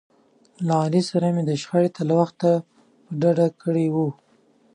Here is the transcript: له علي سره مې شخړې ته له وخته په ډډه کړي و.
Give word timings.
له 0.65 0.73
علي 0.83 1.01
سره 1.09 1.25
مې 1.35 1.55
شخړې 1.63 1.89
ته 1.95 2.01
له 2.09 2.13
وخته 2.19 2.49
په 3.05 3.11
ډډه 3.19 3.47
کړي 3.61 3.87
و. 3.93 3.95